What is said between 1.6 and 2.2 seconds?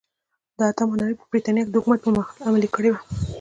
کې د حکومت